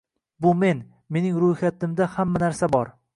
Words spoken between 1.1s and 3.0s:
Mening ruhiyatimda hamma narsa bor!